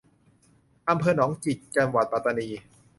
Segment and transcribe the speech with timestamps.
[0.89, 2.47] อำเภอหนองจิก จังหวัดปัตตานี